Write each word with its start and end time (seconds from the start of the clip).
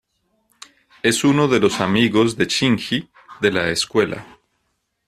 Es 1.03 1.23
uno 1.23 1.47
de 1.47 1.59
los 1.59 1.79
amigos 1.79 2.35
de 2.35 2.45
Shinji 2.45 3.11
de 3.39 3.51
la 3.51 3.69
escuela. 3.69 4.25